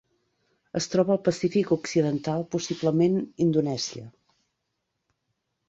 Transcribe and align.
Es 0.79 0.87
troba 0.93 1.13
al 1.15 1.19
Pacífic 1.27 1.73
occidental: 1.77 2.47
possiblement, 2.57 3.21
Indonèsia. 3.47 4.09